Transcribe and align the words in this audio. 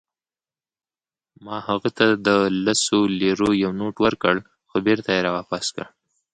ما 1.45 1.57
هغه 1.67 1.89
ته 1.97 2.05
د 2.27 2.29
لسو 2.65 2.99
لیرو 3.19 3.49
یو 3.63 3.71
نوټ 3.79 3.95
ورکړ، 4.05 4.35
خو 4.69 4.75
بیرته 4.85 5.09
يې 5.15 5.23
راواپس 5.25 5.65
کړ. 5.75 5.85